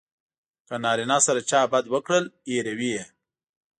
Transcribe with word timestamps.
که 0.67 0.75
نارینه 0.83 1.17
سره 1.25 1.41
چا 1.49 1.61
بد 1.71 1.85
وکړل 1.93 2.25
هیروي 2.49 2.89
یې. 2.95 3.03